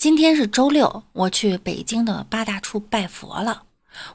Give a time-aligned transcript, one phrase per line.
[0.00, 3.64] 今天是周六，我去北京的八大处拜佛了。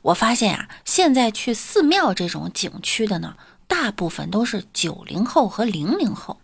[0.01, 3.35] 我发现呀，现在去寺庙这种景区的呢，
[3.67, 6.39] 大部分都是九零后和零零后。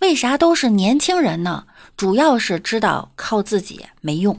[0.00, 1.64] 为啥都是年轻人呢？
[1.96, 4.38] 主要是知道靠自己没用，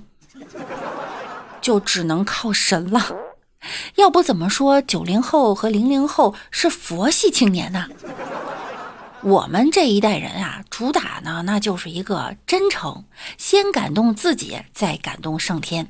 [1.59, 3.03] 就只能靠神了。
[3.95, 7.87] 要不怎么说九零后和零零后是佛系青年呢？
[9.25, 13.05] 我们这一代人啊，主打呢，那就是一个真诚，
[13.39, 15.87] 先感动自己，再感动上天。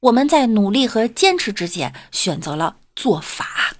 [0.00, 3.74] 我们在努力和坚持之间，选择了做法。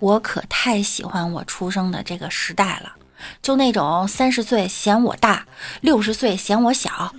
[0.00, 2.94] 我可太喜欢我出生的这个时代了，
[3.40, 5.46] 就那种三十岁嫌我大，
[5.80, 7.14] 六十岁嫌我小，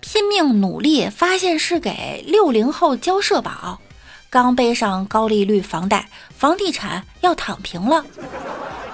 [0.00, 3.80] 拼命努力，发现是给六零后交社保。
[4.34, 8.04] 刚背上高利率房贷，房地产要躺平了；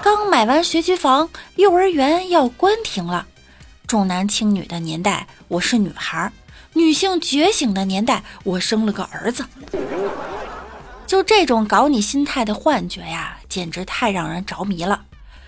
[0.02, 3.26] 刚买完学区房，幼儿园要关停了。
[3.86, 6.30] 重男轻女的年代，我是女孩；
[6.74, 9.46] 女性觉醒的年代，我生了个儿子。
[11.06, 15.00] 就这种搞你心态的幻觉呀，简直太让人着迷了。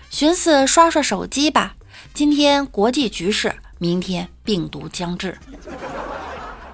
[0.09, 1.75] 寻思刷刷手机吧，
[2.15, 5.37] 今天国际局势，明天病毒将至。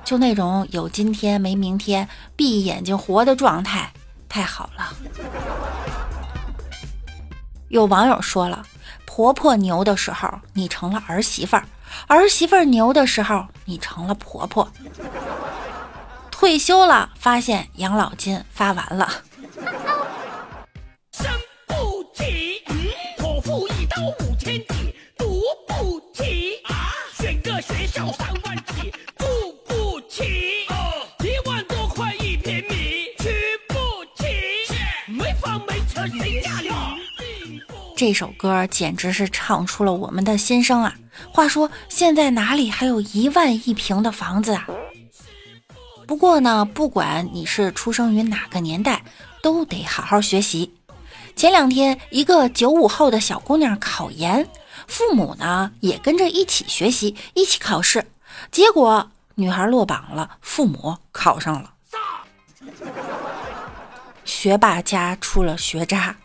[0.10, 3.94] 就那种有今天没明天，闭眼睛活的状态，
[4.28, 4.92] 太好了。
[7.68, 8.66] 有网友说了，
[9.06, 11.64] 婆婆牛的时候，你成了儿媳妇儿；
[12.08, 14.68] 儿媳妇儿牛的时候，你成了婆婆。
[16.32, 19.08] 退休了，发现养老金发完了
[22.16, 22.64] 起
[23.20, 29.26] 口腹一刀五千几读不起啊选个学校三万起不。
[37.96, 40.96] 这首歌简直是唱出了我们的心声啊！
[41.34, 44.66] 话说，现在哪里还有一万一平的房子啊？
[46.08, 49.04] 不过呢，不管你是出生于哪个年代，
[49.42, 50.74] 都得好好学习。
[51.36, 54.48] 前两天，一个九五后的小姑娘考研，
[54.88, 58.06] 父母呢也跟着一起学习，一起考试，
[58.50, 61.72] 结果女孩落榜了，父母考上了。
[64.26, 66.18] 学霸家出了学渣。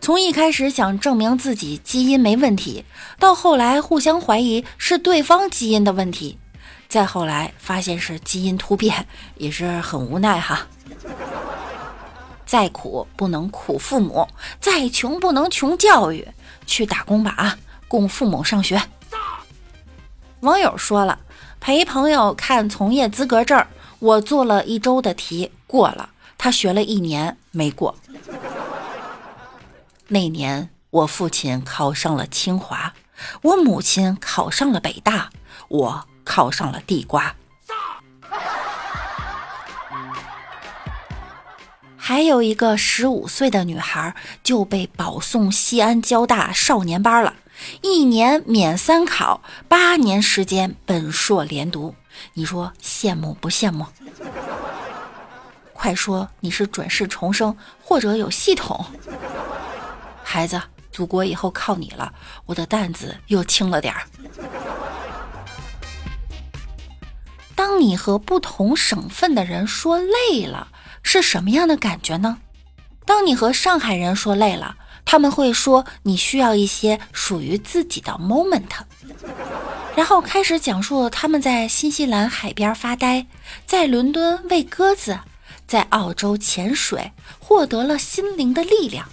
[0.00, 2.84] 从一开始想证明自己基因没问题，
[3.20, 6.38] 到后来互相怀疑是对方基因的问题，
[6.88, 9.06] 再后来发现是基因突变，
[9.36, 10.66] 也是很无奈哈。
[12.44, 14.26] 再苦不能苦父母，
[14.58, 16.26] 再穷不能穷教育，
[16.66, 18.82] 去打工吧啊，供父母上学。
[20.40, 21.18] 网友说了，
[21.60, 23.66] 陪朋友看从业资格证，
[23.98, 27.96] 我做了一周的题过了，他学了一年没过。
[30.08, 32.94] 那年，我父亲考上了清华，
[33.42, 35.30] 我母亲考上了北大，
[35.68, 37.34] 我考上了地瓜。
[41.96, 47.34] 还有一个十五岁的女孩就被保送西安交大少年班了，
[47.82, 51.94] 一年免三考，八年时间本硕连读。
[52.34, 53.86] 你说羡慕不羡慕？
[55.72, 58.84] 快说你是转世重生，或者有系统？
[60.24, 60.60] 孩子，
[60.90, 62.12] 祖国以后靠你了，
[62.46, 64.02] 我的担子又轻了点儿。
[67.54, 70.68] 当你和不同省份的人说累了，
[71.02, 72.38] 是什么样的感觉呢？
[73.04, 74.76] 当你和上海人说累了，
[75.06, 78.64] 他们会说你需要一些属于自己的 moment，
[79.94, 83.26] 然后开始讲述他们在新西兰海边发呆，
[83.64, 85.20] 在伦敦喂鸽子，
[85.66, 89.08] 在澳洲潜水，获得了心灵的力量。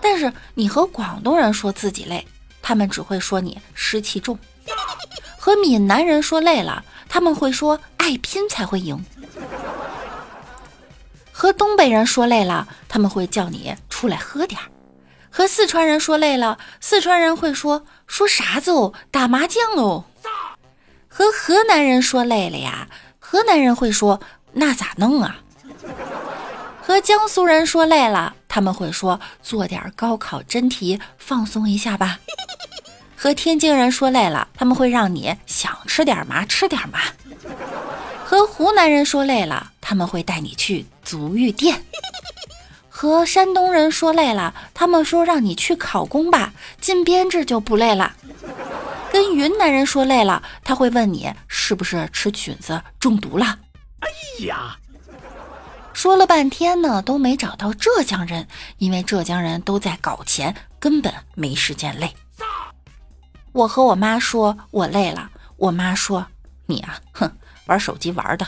[0.00, 2.24] 但是你和广东人说自己累，
[2.62, 4.36] 他们只会说你湿气重；
[5.36, 8.96] 和闽南人说累了，他们会说爱拼才会赢；
[11.38, 14.66] 和东北人说累了，他们会叫你出来喝点儿；
[15.30, 20.02] 和四川人说累了，四川人会说说啥子哦，打麻将哦；
[21.06, 22.88] 和河南人说累了呀，
[23.20, 24.20] 河南人会说
[24.54, 25.36] 那咋弄啊？
[26.82, 32.18] 和江苏人说累了，他们会说做点高考真题放松一下吧。
[33.16, 36.98] 和天津人说累了，他们会让你想吃点嘛吃点嘛。
[38.24, 41.82] 和湖南人说累了，他们会带你去足浴店。
[42.90, 48.14] 和山东人说累了，他们说让你去考公吧，进编制就不累了。
[49.10, 53.58] 跟云南人说累了，他会问你是不是吃菌子中毒了。
[54.00, 54.76] 哎呀！
[55.94, 58.46] 说了半天呢，都没找到浙江人，
[58.76, 62.14] 因为浙江人都在搞钱，根本没时间累。
[63.52, 66.26] 我和我妈说我累了，我妈说
[66.66, 67.32] 你啊，哼，
[67.64, 68.46] 玩手机玩的。